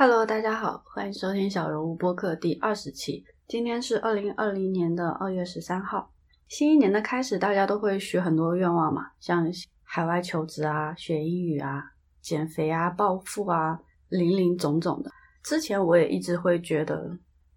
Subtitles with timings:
[0.00, 3.24] Hello，大家好，欢迎收听小人物播客第二十期。
[3.48, 6.08] 今天是二零二零年的二月十三号。
[6.46, 9.44] 新一年的开始，大家都会许很多愿望嘛，像
[9.82, 11.82] 海外求职啊、学英语啊、
[12.20, 13.76] 减肥啊、暴富啊，
[14.08, 15.10] 林林总总的。
[15.42, 17.10] 之前我也一直会觉得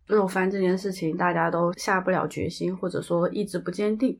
[0.07, 4.19] 肉番这件事情，大家都下不了决心，或者说意志不坚定。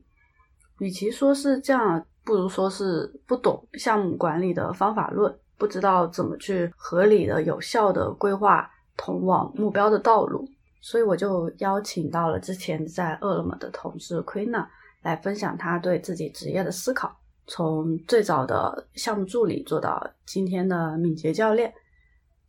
[0.78, 10.44] 与其说是这样，不如说是不懂项目管理的方法论，不知道怎么去合理的、有效的规划通往目标的道路。
[10.80, 14.66] 所以我就邀请到了之前在饿了么的同事 Queena
[15.02, 17.16] 来分享他对自己职业的思考，
[17.46, 21.72] 从最早的项目助理做到今天的敏捷教练，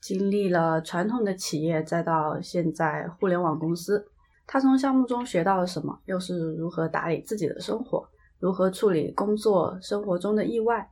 [0.02, 4.04] 经历了传统的企业，再到现在互联网公司，
[4.48, 5.96] 他从项目中学到了什么？
[6.06, 8.04] 又是如何打理自己的生活？
[8.40, 10.90] 如何处理工作生活中的意外？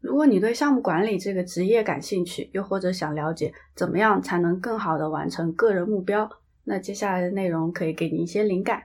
[0.00, 6.30] 如果你对项目管理这个职业感兴趣，又或者想了解怎么样才能更好的完成个人目标，
[6.62, 8.80] 那接下来的内容可以给你一些灵感。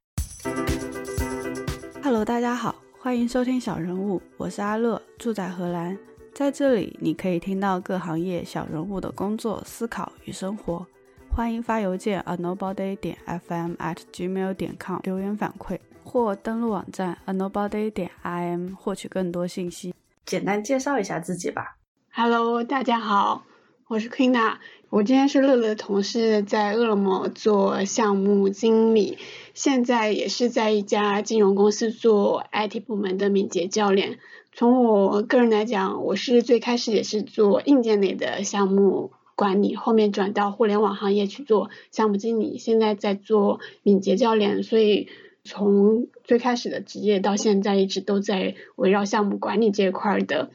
[2.01, 5.95] Hello，大家好，欢迎收听小人物，我是阿乐，住在荷兰，
[6.33, 10.83] 在这里你可以听到各行业小人物的工作、思考与生活。
[11.29, 19.93] 欢迎发邮件 a nobody 点 fm at gmail 点 com 留言反馈，或登录网站 a nobody 点 im 获取更多信息。
[20.25, 21.77] 简单介绍一下自己吧。
[22.09, 23.43] Hello，大家好，
[23.89, 24.55] 我是 Queena，
[24.89, 29.17] 我今天是乐乐的同事，在饿了么做项目经理，
[29.53, 34.17] 现在也是在一家金融公司做 IT 部门的敏捷教练。
[34.53, 45.09] 从我个人来讲，我是最开始也是做硬件类的项目管理，后面转到互联网行业去做项目经理，现在在做敏捷教练，所以。
[45.43, 50.49] 从最开始的职业到现在，一直都在围绕项目管理这一块的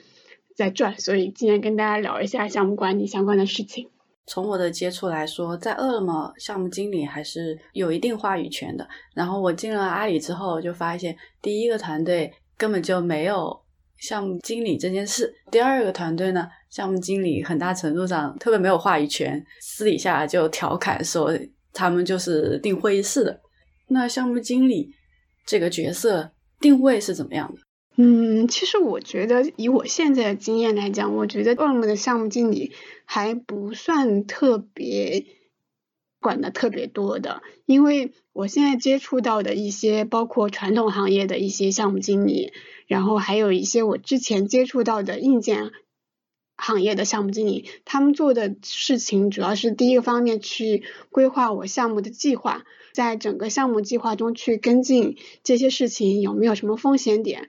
[0.56, 3.90] 在转，所以今天跟大家聊一下项目管理相关的事情。
[4.26, 8.86] 从我的接触来说，在饿了么项目经理还是有一定话语权的。
[9.14, 13.58] 然后我进了阿里之后，就发现第一个团队根本就没有
[13.98, 15.34] 项目经理这件事。
[15.50, 21.32] 第二个团队呢，项目经理很大程度上特别没有话语权，私底下就调侃说
[21.72, 23.40] 他们就是定会议室的。
[23.88, 24.94] 那项目经理
[25.46, 27.60] 这个角色定位是怎么样的？
[28.00, 32.72] 嗯，其实我觉得以我现在的经验来讲，我觉得饿了么的项目经理
[33.04, 35.26] 还不算特别
[36.20, 42.52] 管的特别多的，因为我现在接触到的一些包括传统行业的一些项目经理，
[42.86, 45.72] 然后还有一些我之前接触到的硬件
[46.58, 52.64] 行业的项目经理，他们做的事情主要是第一个方面去规划我项目的计划。
[52.92, 57.48] 在整个项目计划中去跟进这些事情有没有什么风险点？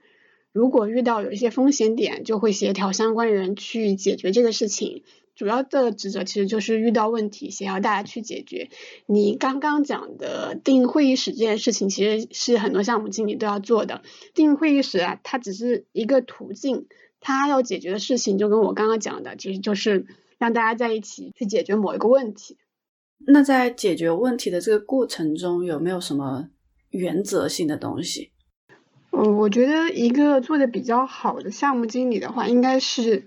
[0.52, 5.02] 如果遇到有一些风险点，就会协调相关人去解决这个事情。
[5.34, 8.68] 主要的职责其实就是遇到问题协调大家去解决。
[9.06, 14.02] 你刚刚讲的定会议室这件事情，其实是很多项目经理都要做的。
[14.34, 16.86] 定会议室啊，它只是一个途径，
[17.20, 20.06] 它要解决的事情就跟我刚刚讲的，其实就是
[20.38, 22.56] 让大家在一起去解决某一个问题。
[23.26, 26.48] 那在解决问题的这个过程中，有没有什么
[26.88, 28.30] 原则性的东西？
[29.12, 33.26] 嗯，我觉得一个做的比较好的项目经理的话，应该是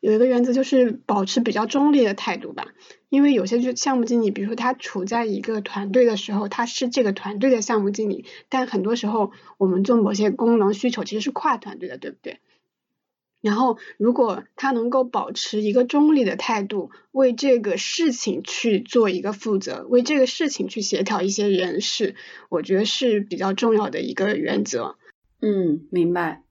[0.00, 2.68] 有一个原则，就是保持比较中立的态度吧。
[3.08, 12.40] 因为有些就项目经理，比如说他处在一个团队的时候，他是这个团队的项目经理，但很多时候我们做某些功能需求其实是跨团队的，对不对？
[13.40, 22.16] 然后，如果他能够保持一个中立的态度，为这个事情去做一个负责，为这个事情去协调一些人事，
[22.48, 24.96] 我觉得是比较重要的一个原则。
[25.40, 26.42] 嗯，明白。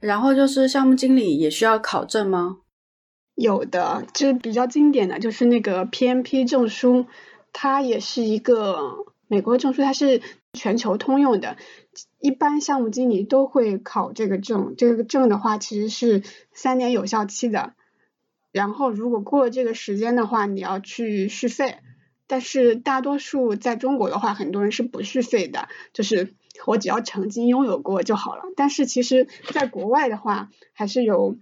[0.00, 2.58] 然后就是项目经理也需要考证吗？
[3.34, 7.06] 有的，就是比较经典的就是那个 PMP 证书，
[7.52, 10.20] 它也是一个美国证书，它是
[10.54, 11.58] 全球通用的。
[12.18, 16.22] 一般项目经理都会考这个证，这个证的话其实是
[16.52, 17.74] 三年有效期的。
[18.50, 21.76] 然后如果过了这个时间的话，你要去续费。
[22.26, 26.34] 但是大多数在中国的话，很多人是不续费的，就是
[26.64, 28.44] 我只要曾经拥有过就好了。
[28.56, 31.36] 但是其实在国外的话，还是有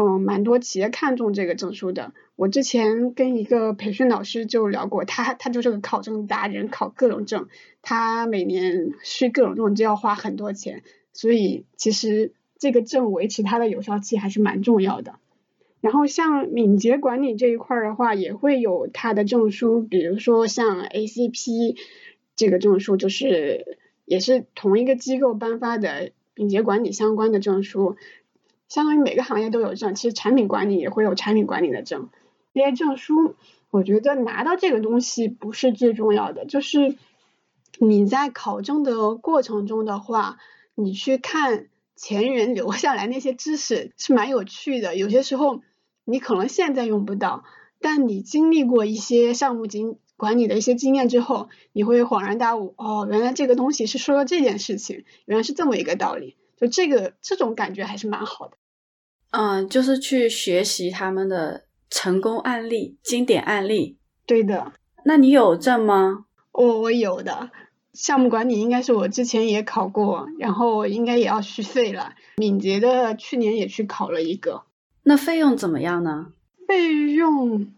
[0.00, 2.12] 嗯蛮多企业看重这个证书的。
[2.36, 7.48] 我之前跟一个培训老师就聊过，他他就是个考证达人，考各种证，
[7.82, 15.16] 他每年去各种证就要花很多钱，所以其实这个证维持它的有效期还是蛮重要的。
[15.80, 21.76] 然后像敏捷管理这一块的话，也会有它的证书，比如说像 ACP
[22.36, 27.96] 这个证书，就是也是同一个机构颁发的敏捷管理相关的证书，
[28.68, 32.08] 相当于每个行业都有证，其实产品管理也会有产品管理的证。
[32.52, 33.34] 毕业证书，
[33.70, 36.96] 我觉得拿到这个东西不是最重要的，就是
[37.78, 40.38] 你在考证的过程中的话，
[40.74, 41.66] 你去看
[41.96, 44.96] 前人留下来那些知识是蛮有趣的。
[44.96, 45.60] 有些时候
[46.04, 47.44] 你可能现在用不到，
[47.80, 56.34] 但你经历过一些项目经管理的一些经验之后，你会恍然大悟，哦，原来这个东西是说了这件事情，原来是这么一个道理。
[56.60, 58.56] 就这个这种感觉还是蛮好的。
[59.30, 63.98] 嗯，就是去学习他们的成功案例、经典案例。
[64.26, 64.72] 对的，
[65.04, 66.24] 那你有证吗？
[66.52, 67.50] 我我有的，
[67.92, 72.14] 项目管理应该是我之前也考过，然后应该也要续费了。
[72.36, 74.64] 敏捷的去年也去考了一个。
[75.04, 76.32] 那费用怎么样呢？
[76.66, 77.72] 费用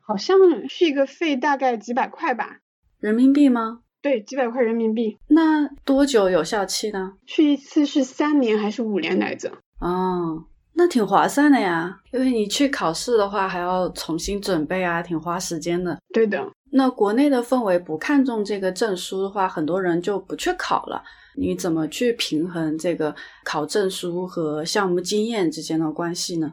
[0.00, 0.36] 好像
[0.68, 2.60] 续个费大概几百块吧。
[2.98, 3.80] 人民币吗？
[4.00, 5.18] 对，几百块人民币。
[5.28, 7.14] 那多久有效期呢？
[7.26, 9.52] 去一次是三年还是五年来着？
[9.80, 10.44] 哦。
[10.74, 15.98] 那挺划算的呀，因为你去考试的话还要重新准备啊，挺花时间的。
[16.14, 16.48] 对的。
[16.70, 21.02] 那国内的氛围不看重这个证书的话，很多人就不去考了。
[21.36, 26.52] 你怎么去平衡这个考证书和项目经验之间的关系呢？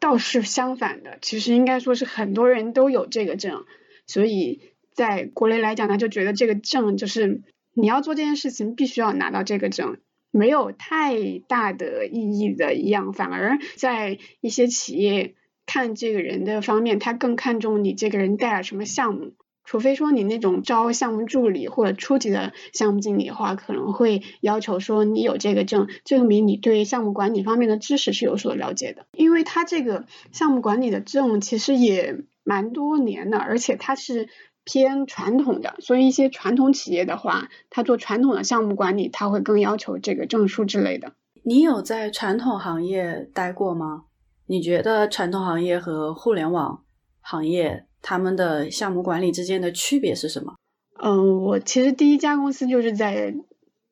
[0.00, 3.64] 倒是相反的，其实应该说是很多人都有这个证，
[4.08, 7.42] 所以在国内来讲呢，就觉得这个证就是
[7.74, 9.96] 你要做这件事情，必须要拿到这个证。
[10.34, 15.34] 没有太大的意义的一样，反而在一些企业
[15.66, 19.34] 看这个人的方面，他更看重你这个人带了什么项目。
[19.66, 29.04] 除非说你那种招项目助理或者初级的项目经理的话，可能会要求说你有这个证，证明你对项目管理方面的知识是有所了解的。
[29.12, 34.30] 因为他这个项目管理的证其实也蛮多年的，而且它是。
[34.64, 41.12] 偏传统的，所以一些传统企业的话，他做传统的项目管理，他会更要求这个证书之类的。
[41.42, 44.04] 你有在传统行业待过吗？
[44.46, 46.84] 你觉得传统行业和互联网
[47.20, 50.54] 行业他们的项目管理之间的区别是什么？
[51.02, 53.34] 嗯，我其实第一家公司就是在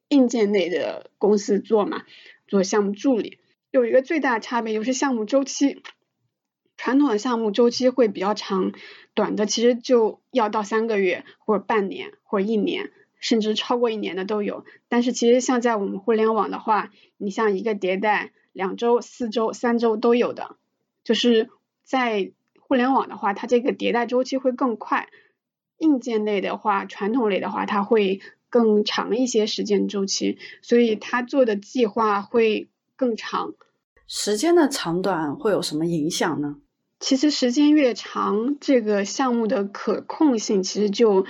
[0.08, 2.02] 硬件类的公司做嘛，
[2.46, 3.38] 做项目助理，
[3.70, 5.82] 有一个最大的差别就是项目周期。
[6.82, 8.72] 传统的项目周期会比较长，
[9.12, 14.64] 短的其实就要到三个月或者半年或者一年，甚至超过一年的都有。
[14.88, 20.56] 但是其实像在我们互联网的话，你像一个迭代两周、四周、三周都有的。
[21.04, 21.50] 就是
[21.84, 25.08] 在互联网的话，它这个迭代周期会更快；
[25.76, 33.52] 硬件类的话，传统类的话，它会更长一些时间周期，所以它做的计划会更长。
[34.06, 36.56] 时间的长短会有什么影响呢？
[37.00, 41.24] 其实时间越长，这个项目的可控性其实就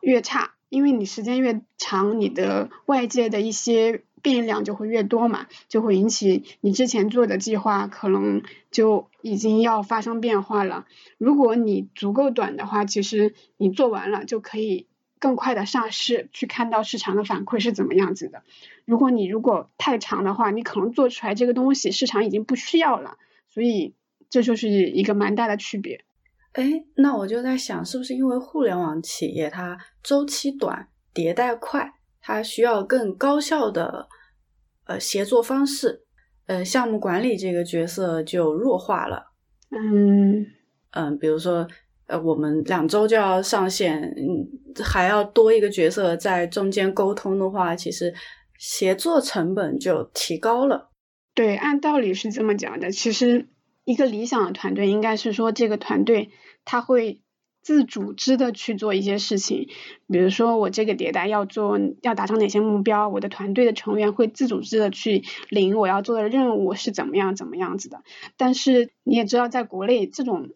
[0.00, 10.86] 越差，因为你时间越长，你的外界的一些变量就会越多嘛，就会引起你之前做的计划可能就已经要发生变化了。
[11.18, 14.86] 如果你足够短的话，其实你做完了就可以
[15.18, 18.42] 更快的上市，去看到市场的反馈是怎么样子的。
[18.86, 23.18] 如果你如果太长的话，你可能做出来这个东西市场已经不需要了，
[23.50, 23.92] 所以。
[24.30, 26.04] 这就是一个蛮大的区别。
[26.52, 34.08] 哎，那我就在想，是不是因为互联网企业它周期短、迭代快，它需要更高效的
[34.86, 36.04] 呃协作方式，
[36.46, 39.32] 呃，项目管理这个角色就弱化了。
[39.70, 40.44] 嗯
[40.90, 41.68] 嗯，比如说
[42.06, 48.12] 呃，我们两周就要上线，嗯，还要多一个角色在中间沟通的话，其实
[48.58, 50.90] 协作成本就提高了。
[51.32, 53.48] 对，按道理是这么讲的，其实。
[53.90, 56.30] 一个理想的团队应该是说，这个团队
[56.64, 57.20] 他会
[57.60, 59.68] 自组织的去做一些事情，
[60.06, 68.04] 比如说我这个迭代要做要达成哪些目标，我的团队的成员会自组织的去领我要做的任务是怎么样怎么样子的。
[68.36, 70.50] 但是你也知道，在国内这种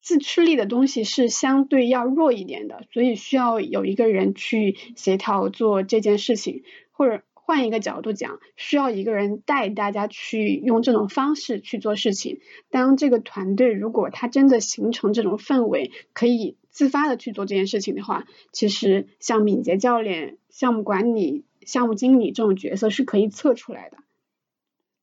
[0.00, 7.22] 自驱力的东西是相对要弱一点的，所以需要有一个人去协调做这件事情，或者。
[7.44, 12.38] 换一个角度讲，需要一个人带大家去用这种方式去做事情。
[12.70, 23.98] 当这个团队如果他真的形成这种氛围，可以自发的去做这件事情的话，其实像敏捷教练、项目管理、项目经理这种角色是可以测出来的。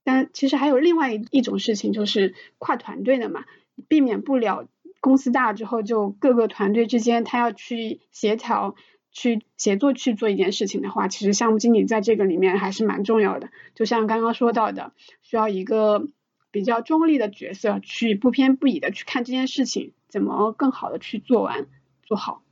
[0.05, 3.43] 但其实还有另外一一种事情，就是跨团队的嘛，
[3.89, 4.65] 避免不了
[5.01, 8.75] 公司大了之后，就各个团队之间他要去协调。
[9.11, 13.49] 去协作去做一件事情的话，其实项目经理在这个里面还是蛮重要的。
[13.75, 16.07] 就像刚刚说到的，需要一个
[16.51, 21.67] 比较中立的角色，去不偏不倚的去看这件事情怎么更好的去做完
[22.03, 22.43] 做好。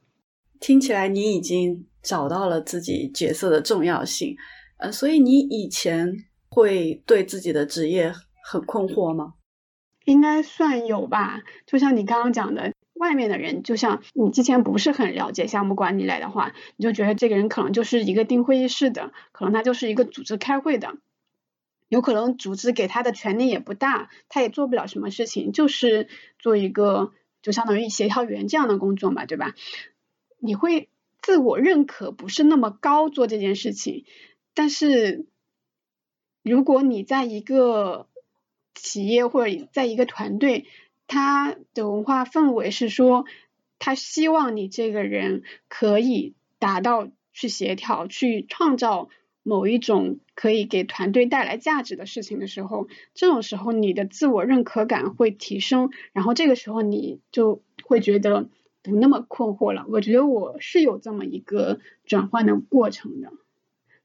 [0.60, 4.36] 听起来你已经找到了自己角色的重要性，
[4.78, 8.12] 呃，所以你以前会对自己的职业
[8.44, 9.36] 很困惑吗？
[10.06, 11.42] 应该算有吧。
[11.66, 20.96] 就像你刚刚讲的，外面的人，就像你之前不是很了解项目管理来的话，你就觉得这个人可能就是一个订会议室的，可能他就是一个组织开会的，
[21.88, 26.08] 有可能组织给他的权利也不大，他也做不了什么事情，就是
[26.39, 29.54] 做一个就相当于协调员这样的工作嘛，对吧？
[30.39, 30.89] 你会
[31.22, 34.06] 自我认可不是那么高做这件事情，
[34.54, 35.25] 但是
[36.44, 38.08] 如果你在一个
[38.75, 40.66] 企业或者在一个团队，
[41.08, 43.26] 他的文化氛围是说，
[43.80, 49.10] 他希望你这个人可以达到去协调、去创造
[49.44, 58.50] 某一种可以给团队带来价值的事情的时候，这种时候你的自我认可感会提升，然后这个时候你就会觉得
[58.84, 59.86] 不那么困惑了。
[59.88, 63.32] 我觉得我是有这么一个转换的过程的，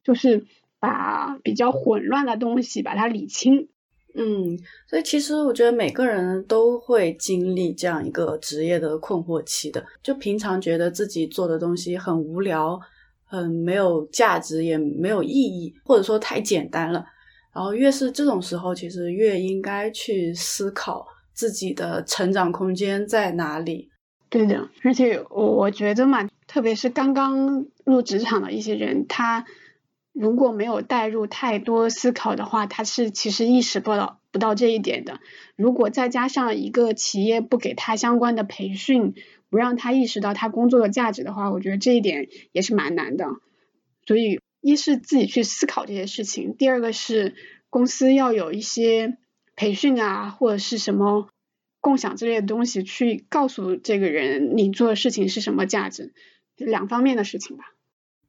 [0.04, 0.46] 就是
[0.78, 3.68] 把比较混乱的东西把它理清。
[4.14, 9.82] 嗯，所以其实我觉得每个人都会经历这样一个职业的困惑期的。
[10.02, 12.78] 就平常觉得自己做的东西很无聊、
[13.24, 17.02] 很没有价值、也没有意义，或者说太简单了。
[17.54, 23.88] 然后越是这种时候，其实越应该去思考自己的成长空间在哪里。
[24.28, 29.46] 对的，而且我觉得嘛，特别是刚刚入职场的一些人，他。
[30.12, 35.20] 如果没有带入太多思考的话，他是其实意识不到不到这一点的。
[35.56, 39.14] 如果再加上一个企业不给他相关的培训，
[39.48, 43.26] 不让他意识到他工作的价值的话，我觉得这一点也是蛮难的。
[44.06, 47.34] 所以，一是自己去思考这些事情，第二个是
[47.70, 49.16] 公司要有一些
[49.56, 51.28] 培训啊，或者是什么
[51.80, 56.12] 共享之类的东西，去告诉这个人你做的事情是什么价值，
[56.56, 57.64] 两方面的事情吧。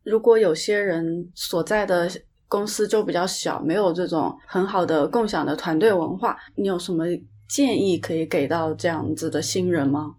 [0.03, 2.09] 如果有些人所在的
[2.47, 7.05] 公司就比较小，没有这种很好的共享的团队文化，你有什么
[7.47, 10.17] 建议可以给到这样子的新人吗？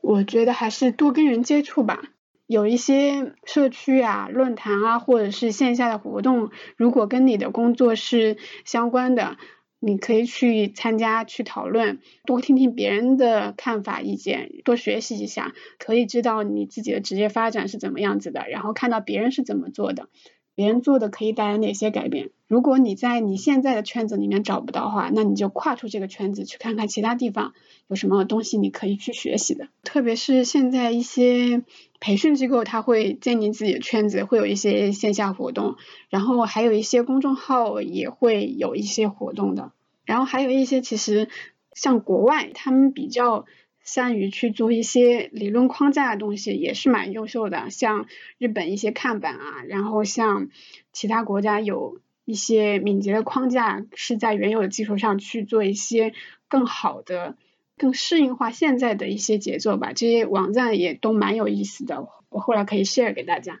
[0.00, 2.02] 我觉得还是多跟人接触吧，
[2.46, 9.36] 有一些社区啊、论坛啊，或者是线下的活动，如果跟你的工作是相关的。
[9.84, 20.08] 你可以去参加、去讨论，多听听别人的看法、意见，多学习一下，可以知道你自己的职业发展是怎么样子的，然后看到别人是怎么做的，
[20.54, 22.30] 别人做的可以带来哪些改变。
[22.46, 27.52] 如果你在你现在的圈子里面找不到话，那你就跨出这个圈子，去看看其他地方
[27.92, 29.68] 有什么东西你可以去学习的。
[29.84, 31.62] 特别是现在一些
[32.00, 35.76] 培训机构，他会建立自己的圈子，会有一些线下活动，
[36.08, 39.72] 然后还有一些公众号也会有一些活动的。
[40.06, 41.28] 然后还有一些其实
[41.74, 43.44] 像国外，他们比较
[43.84, 47.68] 善于去做一些理论框架的东西，也是蛮优秀的。
[47.68, 48.06] 像
[48.38, 50.48] 日本一些看板啊，然后像
[50.94, 56.14] 其他国家有一些敏捷的框架，是在原有的基础上去做一些
[56.48, 57.36] 更好的、
[57.78, 59.92] 更适应化现在的一些节奏吧。
[59.92, 63.60] 这些网站也都蛮有意思的，我后来可以 share 给大家。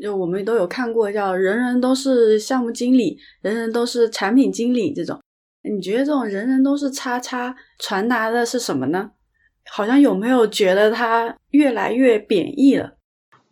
[0.00, 5.20] 就我们都有看过，叫“人人都是项目经理，人人都是产品经理”这种。
[5.62, 9.12] 你觉得这种人人都是叉叉传达的是什么呢？
[9.70, 12.96] 好像有没有觉得它越来越贬义了？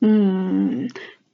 [0.01, 0.89] 嗯，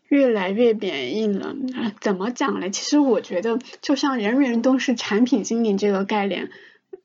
[0.09, 1.54] 越来越贬义了。
[2.00, 2.68] 怎么讲嘞？
[2.68, 6.50] 其实我觉得，就像人人都是产品经理这个概念。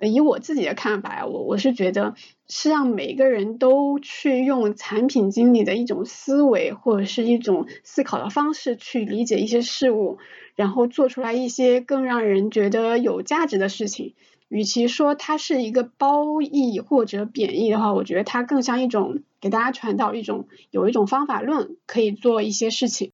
[0.08, 2.16] 以我自己的看法呀，我我是觉得
[2.48, 10.18] 是让每个人都去用产品经理的一种思维或者是一种思考的方式去理解一些事物，
[10.56, 14.16] 然后做出来一些更让人觉得有价值的事情。
[14.48, 23.12] 与其说它是一个褒义或者贬义的话，我觉得它更像一种给大家传导一种有一种方法论，可以做一些事情。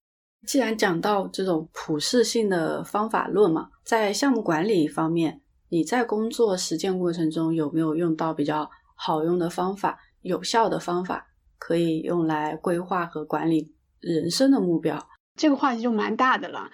[0.47, 5.41] 既然讲到这种普适性的方法论嘛，在项目管理方面。
[5.69, 11.27] 你在工作实践过程中有没有用到比较好用的方法、有效的方法，
[11.59, 15.07] 可以用来规划和管理人生的目标？
[15.35, 16.69] 这个话题就蛮大的了。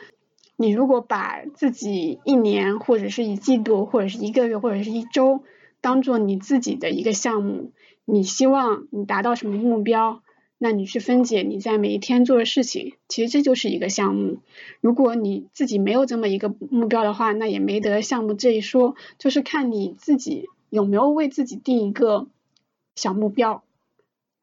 [0.56, 5.44] 你如果把自己一年，或者是一季度，或者是一个月，或者是一周，
[5.82, 7.74] 当做你自己的一个项目，
[8.06, 10.23] 你希望你达到什么目标？
[10.64, 14.38] 那你去分解你在每一天做的事情，其实这就是一个项目。
[14.80, 18.96] 如果你自己没有这么一个目标的话，那也没得项目这一说。
[19.20, 22.28] 就是看你自己有没有为自己定一个
[22.96, 23.66] 小目标，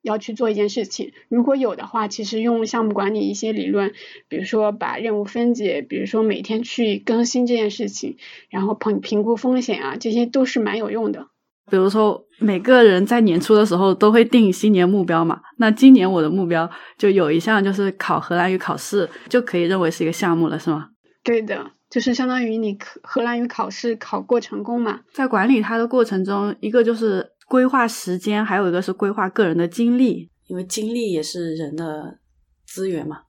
[0.02, 1.14] 要去做一件事情。
[1.30, 3.94] 如果有的话，其实用项目管理一些理论，
[4.28, 8.18] 比如说把任务分解，比如说每天去更新这件事情，
[8.50, 11.28] 然后评评估风险啊，这些都是蛮有用的。
[11.70, 15.40] 比如说，每个人在年初的时候都会定新年目标嘛。
[15.58, 20.88] 那今年我的目标就有一项，就是考荷兰语考试，就可以认为是一个项目了，是吗？
[21.22, 25.00] 对的，就是相当于你荷兰语考试考过成功嘛。
[25.12, 32.18] 在管理它的过程中，一个就是规划时间，还有一个是规划个人的精力，因为精力也是人的
[32.66, 33.22] 资源嘛。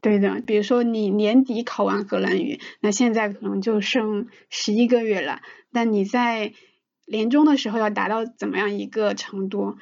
[0.00, 5.40] 对的，比如说你年底考完荷兰语，那现在可能就剩十一个月了。
[5.72, 6.52] 但你在
[7.06, 9.76] 年终的时候要达到怎么样一个程度？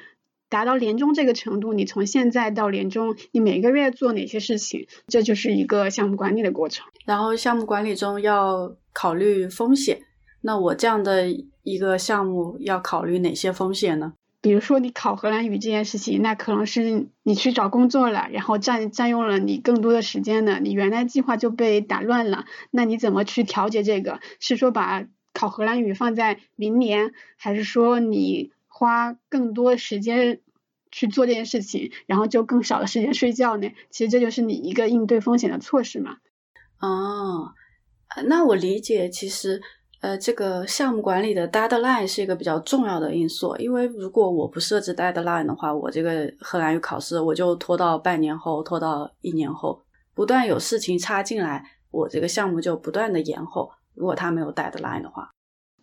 [0.49, 4.87] 达到年终这个程度，你从现在到年终，你每个月做哪些事情？
[5.07, 6.85] 这就是一个项目管理的过程。
[7.05, 10.01] 然后项目管理中要考虑风险。
[10.41, 11.27] 那我这样的
[11.63, 14.13] 一个项目要考虑哪些风险呢？
[14.41, 22.45] 比如说你考荷兰语这件事情，那可能是你去找工作了，然后占占用了你更多的时间呢，你原来计划就被打乱了。
[22.69, 24.19] 那你怎么去调节这个？
[24.39, 30.39] 是说把考荷兰语放在明年，还是说你花更多时间
[30.91, 33.69] 去做这件事情，然后就更少的时间睡觉呢？
[33.89, 36.17] 其实这就是你一个应对风险的措施嘛。
[36.79, 37.53] 哦，
[38.25, 39.61] 那我理解，其实。
[40.03, 49.81] 呃，这个项目管理的 deadline 是一个比较重要的因素，因为如果我不设置 deadline 的话，我这个荷兰语考试我就拖到半年后，拖到一年后，
[50.13, 53.71] 不断有事情插进来，我这个项目就不断的延后。
[53.95, 55.31] 如果他没有 deadline 的话，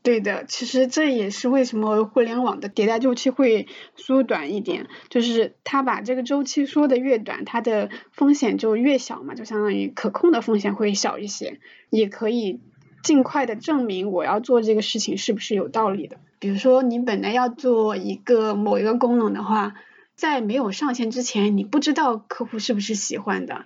[0.03, 12.61] 对的，其实这也是为什么互联网的迭代周期会缩短一点，就是它把这个周期缩的越短，它的风险就越小嘛，就相当于可控的风险会小一些，也可以。
[13.03, 16.19] 尽快的证明我要做这个事情是不是有道理的。
[16.39, 19.75] 比如说，你本来要做一个某一个功能的话，
[20.15, 23.65] 在没有上线之前，你不知道客户是不是喜欢的。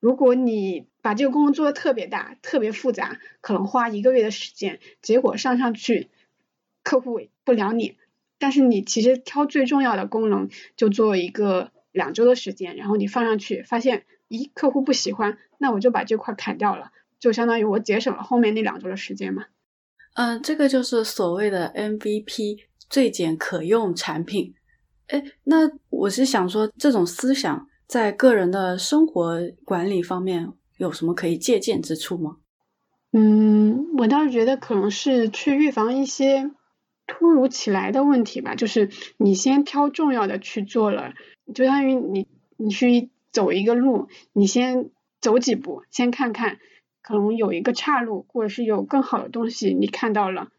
[0.00, 6.10] 如果你把这个功能做的特别大、特别复杂，可能花一个月的时间，结果上上去
[6.82, 7.96] 客户不了你。
[8.38, 16.92] 但是你其实挑最重要的功能，就做一个两周的时间，然后你放上去，发现咦客户不喜欢，那我就把这块砍掉了。
[17.18, 19.46] 就相当于我节省了后面那两周的时间嘛。
[20.12, 22.58] 嗯，这个就是所谓的 MVP
[22.90, 24.54] 最简可用产品。
[25.06, 32.38] 哎，那我是想说，这种思想在个人的生活管理方面有什么可以借鉴之处吗？
[33.12, 36.50] 嗯，我倒是觉得可能是去预防一些
[37.06, 38.54] 突如其来的问题吧。
[38.54, 38.88] 就是
[39.18, 41.12] 你先挑重要的去做了，
[41.54, 46.58] 就相当于你你去走一个路，你先走几步，先看看。
[47.00, 50.50] 可能有一个岔路，或者是有更好的东西，你看到了，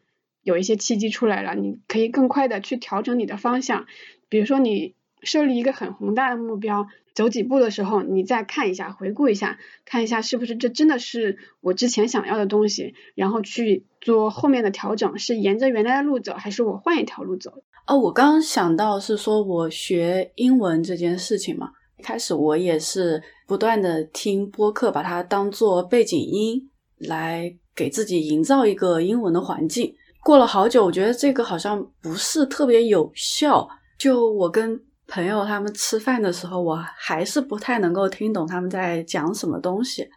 [0.42, 3.86] 有一些契机出来了，你可以更快的去调整你的方向。
[4.28, 17.62] 比如说你设立一个很宏大的目标，走几步的时候，你再看一下，回顾一下，看一下是不是这真的是我之前想要的东西，然后去做后面的调整，是沿着原来的路走，还是我换一条路走？
[17.86, 21.70] 哦，我刚刚想到是说我学英文这件事情嘛。
[22.02, 26.58] 开始我也是不断的听播客，把它当做背景音
[26.96, 29.94] 来给自己营造一个英文的环境。
[30.24, 33.68] 过了好久，我觉得这个好像不是特别有效。
[33.98, 34.80] 就我跟
[35.10, 40.08] 朋友他们吃饭的时候，我还是不太能够听懂他们在讲什么东西。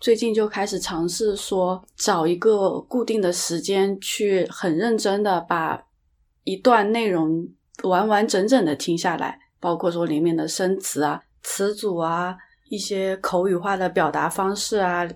[0.00, 5.80] 最近就开始尝试说，找一个固定的时间去很认真的把
[6.42, 7.48] 一段内容
[7.84, 9.38] 完完整整的听下来。
[9.60, 12.36] 包括说里面的生词啊、词组啊、
[12.68, 15.08] 一些口语化的表达方式啊，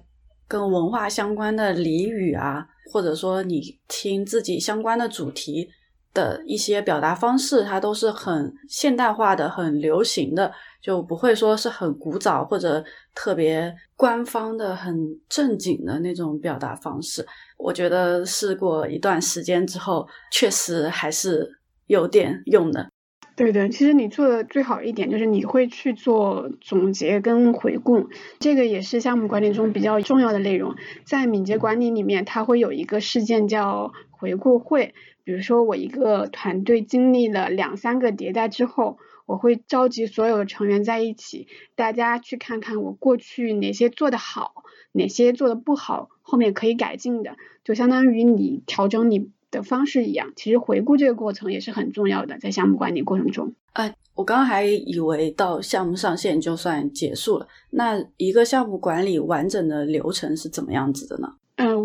[0.47, 5.69] 跟文化相关的俚语啊，或者说你听自己相关的主题
[6.16, 10.50] 的一些表达方式，它都是很现代化的、很流行的，
[10.81, 12.83] 就不会说是很古早或者
[13.14, 14.96] 特别官方的、很
[15.29, 17.24] 正经的那种表达方式。
[17.59, 21.46] 我觉得试过一段时间之后，确实还是
[21.87, 22.88] 有点用的。
[23.37, 30.74] 对的，其实你做的最好一点就是你会去做总结跟回顾，这个也是项目管理中比较重要的内容。
[31.05, 34.94] 在敏捷管理里面，它会有一个事件叫回顾会。
[35.27, 44.62] 比如说，我一个团队经历了两三个迭代之后，我会召集所有成员在一起，大家去看看我过去哪些做的好，
[44.93, 49.31] 哪些做的不好，后面可以改进的，就相当于你调整你。
[49.49, 53.55] 的方式一样，其实回顾这个过程也是很重要的，在项目管理过程中。
[53.75, 61.35] 哎，我刚刚还以为到项目上线就算结束了，那一个项目管理完整的流程是怎么样子的呢？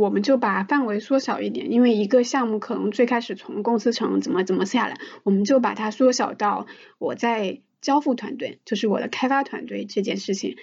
[0.01, 6.65] 我们就把范围缩小一点，因为一个项目可能最开始从公司层怎么怎么下来，我们就把它缩小到
[6.97, 10.57] 我在交付团队，就是我的开发团队这件事情。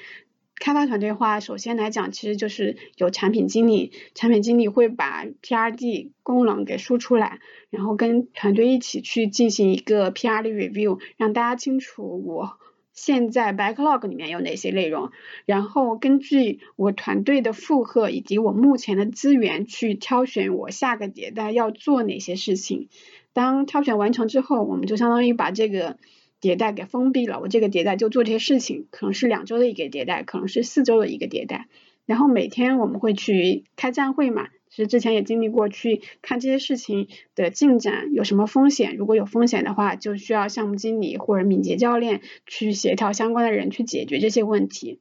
[0.61, 7.38] 开发团队话，首先来讲，其实就是有产品经理，产品经理会把 PRD 功能给输出来，
[7.70, 12.59] 然后跟团队一起去进行一个 PRD review，让大家清楚我
[13.00, 15.12] 现在 backlog 里面有哪些内容，
[15.46, 22.88] 然后根据我团队的负荷以及我目前的资源去挑选我下个迭代要做哪些事情。
[23.32, 25.96] 当挑选完成之后，我们就相当于把这个
[26.40, 27.38] 迭代给封闭了。
[27.38, 31.68] 我这个迭代就做这些事情，可能是两周的一个迭代，可能是四周的一个迭代。
[32.04, 34.48] 然后每天我们会去开站会嘛。
[34.70, 45.00] 其实之前也经历过，去看这些事情的进展有什么风险，如果有风险的话，就需要项目经理或者敏捷教练去协调相关的人去解决这些问题。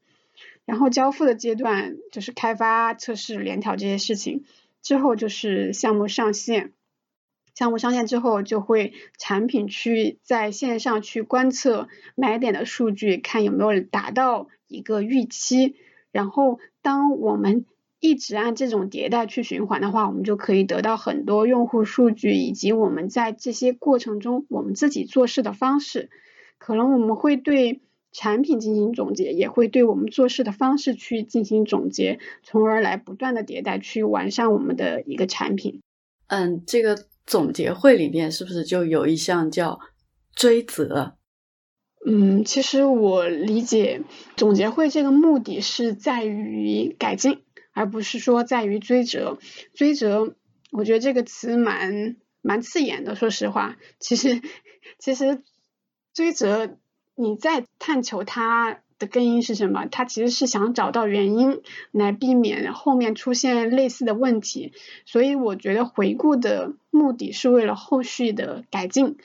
[0.66, 4.44] 然后交付的阶段就是开发、测试、联调这些事情，
[4.82, 6.74] 之后就是项目上线。
[7.56, 15.76] 项目上线之后，就会产品去在线上去观测买点的数据，看有没有达到一个预期。
[16.12, 17.66] 然后当我们
[18.08, 26.10] 一直按这种迭代去循环的话，我们就可以得到很多用户数据，以及我们在这些过程中我们自己做事的方式。
[26.58, 35.82] 可能我们会对产品进行总结，也会对我们做事的方式去进行总结，从而来不断的迭代，去完善我们的一个产品。
[36.28, 39.80] 嗯，这个总结会里面是不是就有一项叫
[40.34, 41.16] 追责？
[42.06, 44.02] 嗯，其实我理解
[44.36, 47.40] 总结会这个目的是在于改进。
[47.78, 49.38] 而不是说在于追责，
[49.76, 50.34] 追责，
[50.72, 53.14] 我觉得这个词蛮蛮刺眼的。
[53.14, 54.42] 说实话，其实
[54.98, 55.44] 其实
[56.12, 56.76] 追责，
[57.14, 59.86] 你在探求它的根因是什么？
[59.92, 61.62] 它其实是想找到原因，
[61.92, 64.74] 来避免后面出现类似的问题。
[65.06, 69.18] 所以我觉得回顾的目的是为了后续的改进。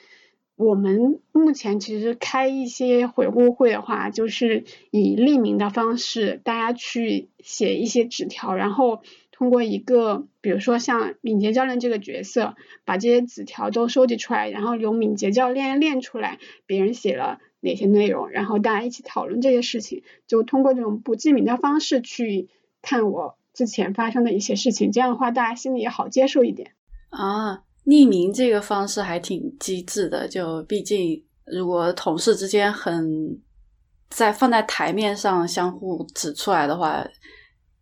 [0.55, 16.37] 我们目前其实开一些回顾会的话，就是以匿名的方式，大家去写一些纸条，然后通过一个，比如说像敏捷教练这个角色，把这些纸条都收集出来，然后由敏捷教练练出来
[16.67, 22.47] 别人写了哪些内容，然后大家一起讨论这些事情，就通过这种不记名的方式去
[22.83, 26.73] 看我之前发生的一些事情，这样的话大家心里也好接受一点
[27.09, 27.63] 啊。
[27.85, 33.37] 匿名这个方式还挺机智的，就毕竟如果同事之间很
[34.09, 37.05] 在放在台面上相互指出来的话，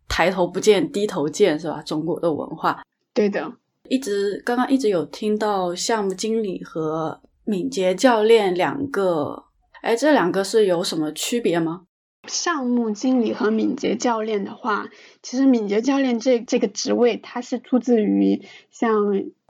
[0.08, 1.82] 抬头不见低头见是吧？
[1.84, 2.82] 中国的文化。
[3.14, 3.54] 对的，
[3.90, 9.44] 一直刚刚一直有听到项目经理和敏捷教练两个，
[9.82, 11.84] 哎，这两个是有什么区别吗？
[12.28, 14.90] 项目经理和敏捷教练的话，
[15.22, 18.96] 其实敏捷教练这这个职位，它是出自于像。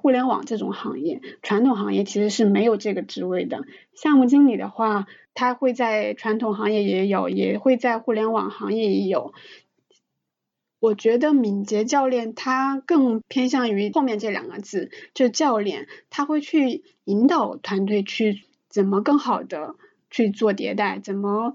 [0.01, 3.63] 互联网这种行业，传统行业其实是没有这个职位的。
[3.93, 9.33] 项目经理的话，他会在传统行业也有，也会在互联网行业也有。
[10.79, 19.75] 我觉得敏捷教练他更偏向于后面这两个字，就教练，他会去引导团队去怎么更好的
[20.09, 21.53] 去做迭代，怎么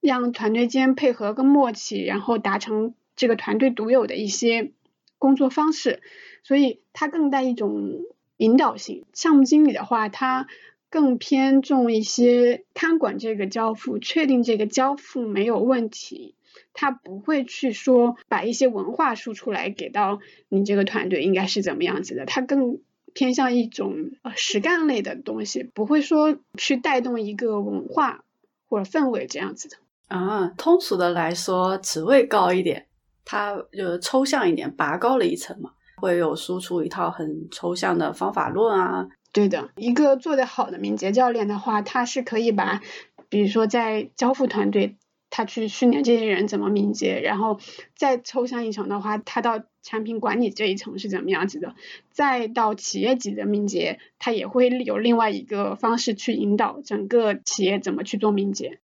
[0.00, 4.72] 让团队间配合更默契，然后达成这个团队独有的一些
[5.18, 6.02] 工作方式。
[6.48, 8.00] 所以它更带一种
[8.38, 9.04] 引导性。
[9.12, 10.46] 项目经理的话，他
[10.88, 16.36] 更偏重一些看管这个交付，确定这个交付没有问题。
[16.72, 22.24] 他不会去说把一些文化输出来给到你这个团队应该是怎么样子的。
[22.24, 22.80] 他更
[23.12, 28.24] 偏向一种呃实干类的东西，不会说去带动一个文化
[28.70, 29.76] 或者氛围这样子的。
[30.06, 32.86] 啊，通俗的来说，职位高一点，
[33.26, 35.72] 它就抽象一点，拔高了一层嘛。
[35.98, 42.80] 会有输出一套很抽象的方法论啊，对的，一个做得好的敏捷教练的话，他是可以把，
[43.28, 44.96] 比如说在交付团队，
[45.28, 47.58] 他去训练这些人怎么敏捷，然后
[47.96, 51.74] 再抽象一层的话，他到产品管理这一层是怎么样子的，
[52.10, 58.80] 再到企业级的敏捷，他也会有另外一个方式去引导整个企业怎么去做敏捷。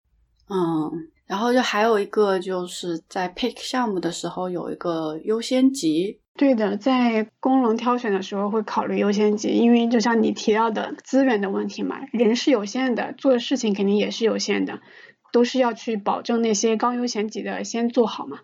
[0.49, 6.20] 嗯，然后就还有一个就是在 pick 项目的时候有一个优先级。
[6.41, 14.81] 对的，在功能挑选的时候会考虑优先级，因为就像你提到的资源的问题嘛，人是有限的，做事情肯定也是有限的，
[15.35, 18.39] 都是要去保证那些高优先级的先做好嘛。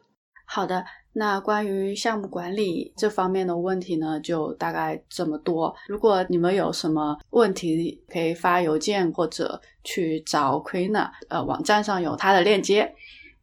[0.44, 5.74] 好的，那关于项目管理这方面的问题呢，就大概这么多。
[5.88, 10.92] 如果你们有什么问题，可以发邮件或者去找 Queen，
[11.30, 12.94] 呃，网站上有他的链接。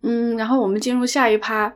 [0.03, 1.73] 嗯，然后我们进入下一趴。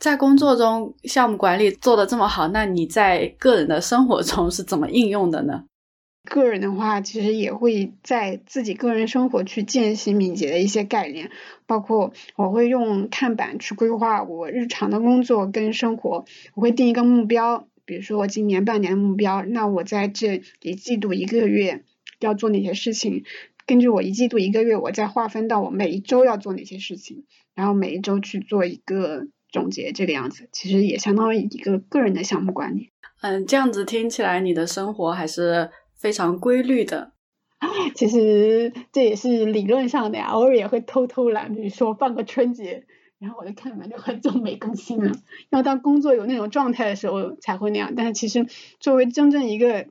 [0.00, 5.64] 在工作中，项目管理做的这么好，那你在个人的生活中是怎么应用的呢？
[6.24, 11.30] 个人的话，其实也会在自己个人生活去践行敏捷的一些概念，
[11.66, 21.84] 包括我会用看板去规划我日常的工作跟生活，我会定一个目标，比如说我今年半年的目标，那我在这一季度一个月
[22.20, 23.24] 要做哪些事情，
[23.66, 32.90] 根据我一季度、一个月，我再划分到我每一周要做哪些事情，然后每一周去做一个总结，这个样子，其实也相当于一个个人的项目管理。
[33.20, 37.12] 嗯，这样子听起来，你的生活还是非常规律的。
[37.94, 42.84] 其实这也是理论上的呀，偶尔也会偷偷懒，比如说放个春节，
[43.20, 45.12] 然后我就看完就很久没更新了。
[45.50, 48.46] 要当工作有那种状态的时候才会那样，但是其实
[48.80, 49.86] 作为真正一个。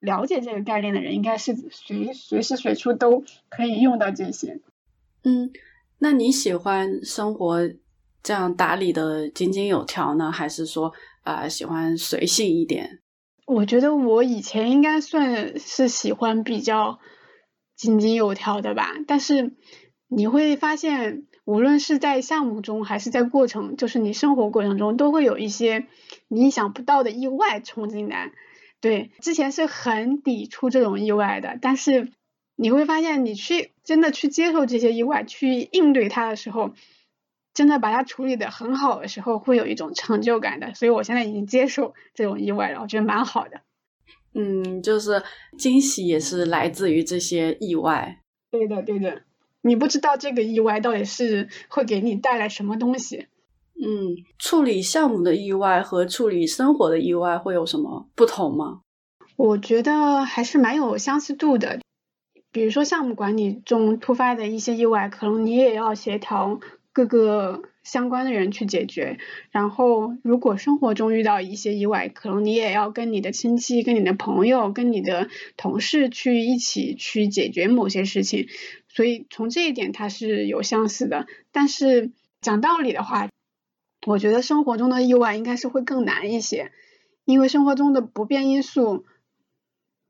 [0.00, 4.60] 了解这个概念的人，应该是随随时随处都可以用到这些。
[5.22, 5.50] 嗯，
[5.98, 7.66] 那你喜欢生活
[8.24, 12.98] 这样打理的井井有条呢，还是说啊喜欢随性一点？
[13.46, 16.98] 我觉得我以前应该算是喜欢比较
[17.76, 18.94] 井井有条的吧。
[19.06, 19.52] 但是
[20.08, 25.86] 你会发现，无论是在项目中还是在过程，就是你生活过程中，都会有一些
[26.28, 28.32] 你意想不到的意外冲进来。
[28.80, 32.10] 对，之前是很抵触这种意外的，但是
[32.56, 36.72] 你会发现，你去真的去接受这些意外，去应对它的时候，
[37.54, 40.74] 真的把它处理的很好的时候，会有一种成就感的。
[40.74, 43.60] 所以我现在已经接受这种意外了，我觉得蛮好的。
[44.34, 45.22] 嗯，就是
[45.56, 48.20] 惊喜也是来自于这些意外。
[48.50, 49.22] 对的，对的，
[49.62, 53.28] 你不知道这个意外到底是会给你带来什么东西。
[53.76, 58.80] 嗯，处理项目的意外和处理生活的意外会有什么不同吗？
[59.36, 61.80] 我觉得还是蛮有相似度的。
[62.52, 66.60] 比如说项目管理中突发的一些意外，可能你也要协调
[66.94, 69.18] 各个相关的人去解决。
[69.50, 78.48] 然后，如果生活中遇到一些意外，可能你也要跟你的亲戚、跟你的朋友、跟你的同事去一起去解决某些事情。
[78.88, 81.26] 所以从这一点它是有相似的。
[81.50, 83.28] 但是讲道理的话，
[84.06, 86.70] 我觉得生活中的意外应该是会更难一些，
[87.24, 89.04] 因为生活中的不变因素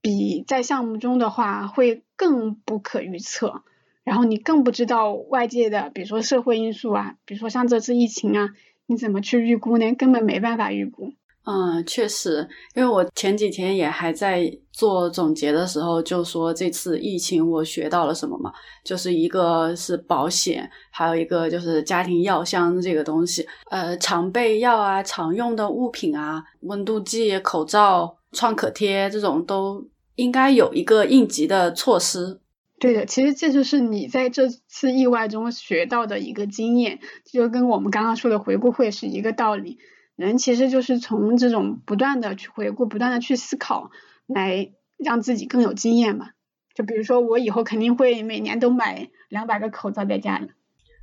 [0.03, 3.63] 比在项目中的话会更不可预测，
[4.05, 8.51] 然后你更不知道外界的，比如说社会因素啊，比如说像这次疫情啊，
[8.87, 9.93] 你怎么去预估呢？
[9.95, 11.13] 根本没办法预估。
[11.47, 18.51] 嗯，确实，因为我前几天也还在做总结的时候，就说这次疫情我学到了什么嘛，
[18.83, 32.41] 就是一个是保险，还有一个就是家庭药箱这个东西，呃，常备药啊，常用的物品啊，温度计、口罩、创可贴这种都应该有一个应急的措施。
[32.81, 39.79] 对的，其实这就是你在这次意外中学到的一个经验，就跟我们刚刚说的回顾会是一个道理。
[40.17, 43.91] 人其实就是从这种不断的去回顾、不断的去思考，
[44.27, 46.31] 来让自己更有经验嘛。
[46.75, 50.49] 就比如说，我以后肯定会每年都买两百个口罩在家里。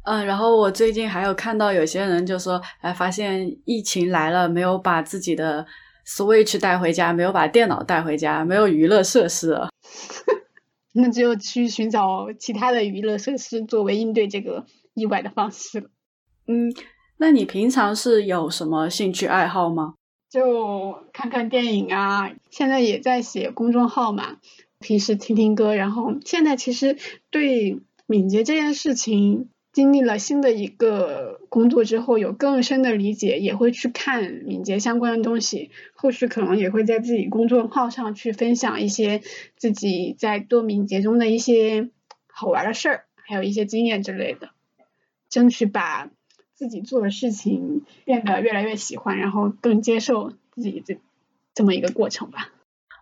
[0.04, 5.66] 嗯，然后我最近还有看到有些人就说，哎，发现疫情来了，没有把自己的
[6.06, 9.58] Switch 带回家，没有把电脑带回家，没有娱乐设施。
[10.94, 15.90] 那只有去寻找其他的娱乐设施作为应对这个意外的方式了。
[16.48, 16.74] 嗯。
[17.18, 19.94] 那你平常是有什么兴趣爱好吗？
[20.28, 24.38] 就看看电影啊，现在也在写公众号嘛，
[24.80, 26.98] 平时听听歌，然后现在其实
[27.30, 39.22] 对敏捷这件事情经历了新的一个工作之后，有更深的理解，也会去看敏捷相关的东西，后续可能也会在自己公众号上去分享一些
[39.56, 41.90] 自己在做敏捷中的一些
[42.28, 44.50] 好玩的事儿，还有一些经验之类的，
[45.30, 46.10] 争取把。
[46.54, 51.00] 自己做的事情变得越来越喜欢，然后更接受自己这
[51.56, 52.52] 这么一个过程吧。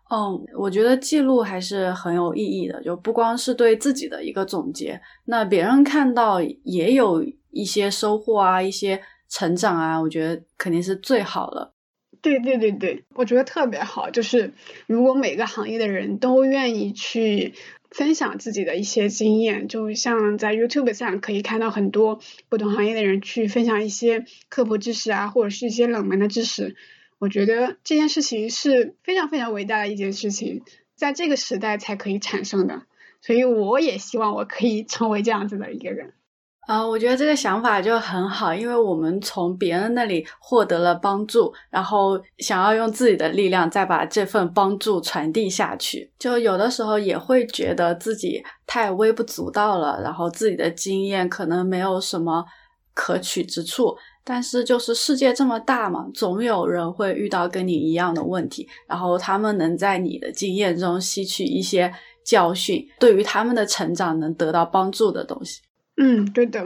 [0.10, 11.74] 嗯，我觉得记录还是很有意义的，就不光是对自己的一个总结，那别人看到也有一些收获啊，一些成长啊，我觉得肯定是最好的。
[12.22, 14.54] 对对对对，我觉得特别好，就是
[14.88, 17.54] 如果每个行业的人都愿意去。
[17.92, 26.76] 分享自己的一些经验，就像在 YouTube 上可以看到很多不同行业的人去分享一些科普知识啊，或者是一些冷门的知识。
[27.20, 30.64] 我觉得这件事情是非常非常伟大的一件事情，
[30.96, 32.84] 在这个时代才可以产生的。
[33.22, 36.14] 所以我也希望我可以成为这样子的一个人。
[36.62, 52.46] 啊，我觉得这个想法就很好，因为我们从别人那里获得了帮助，然后想要用自己的力量再把这份帮助传递下去，就有的时候也会觉得自己太微不足道了，然后自己的经验可能没有什么
[52.94, 53.98] 可取之处。
[54.30, 61.92] 但是就是世界这么大嘛，总有人会遇到跟你一样的问题，然后他们能在你的经验中吸取一些
[62.24, 65.62] 教训，对于他们的成长能得到帮助的东西。
[65.98, 66.64] 嗯，对的，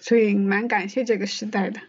[0.00, 1.80] 所以蛮感谢这个时代的。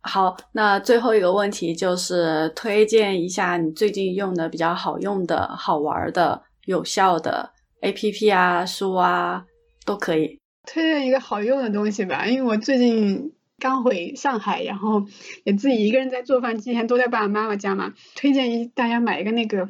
[0.00, 7.48] 好，那最后一个问题就是推荐一下你最近用的比较好用的好玩的有效的
[7.82, 9.44] A P P 啊、书啊
[9.86, 10.40] 都可以。
[10.66, 15.06] 推荐一个好用的东西吧，因为我最近刚回上海，然后
[15.44, 17.94] 也自己一个人在做饭，之前都在爸爸妈妈家嘛。
[18.16, 19.68] 推荐一大家买一个那个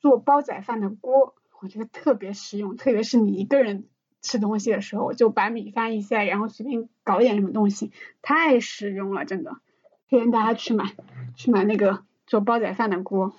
[0.00, 3.84] 做煲仔饭的锅，我觉得特别实用，特别是你一个人
[4.20, 9.56] 吃东西的时候，就把米饭一塞，然后随便搞点什么东西，太实用了，真的。
[10.10, 10.92] 推荐大家去买，
[11.36, 13.34] 去买那个做煲仔饭的锅。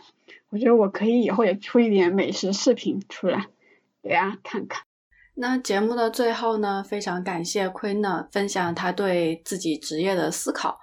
[0.49, 3.47] 我觉得我可以以后也出一点美食视频出来，
[4.01, 4.83] 给大家看看。
[5.37, 10.79] 那节目的最后呢，非常感谢 Queen 分享他对自己职业的思考。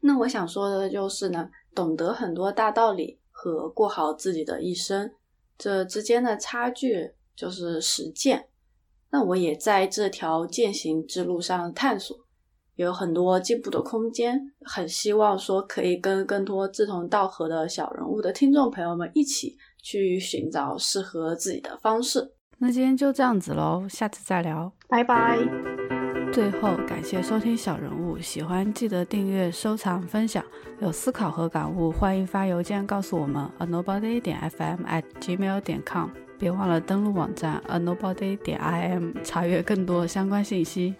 [0.00, 5.12] 那我想说的就是呢，懂得很多大道理和过好自己的一生，
[5.56, 8.48] 这之间的差距就是实践。
[9.10, 12.16] 那我也在这条践行之路上探索，
[12.74, 14.52] 有很多进步的空间。
[14.62, 22.35] 很希望说可以跟更多志同道合的小人物的听众朋友们一起去寻找适合自己的方式。
[22.58, 25.38] 那今天就这样子喽，下次再聊，拜拜。
[26.32, 30.42] 最后感谢收听小人物，喜欢记得订阅、收藏、分享。
[30.80, 36.08] 有思考和感悟，欢迎发邮件告诉我们：a nobody 点 fm at gmail 点 com。
[36.38, 40.94] 别忘了登录网站 a nobody 点 im，查阅更多相关信息。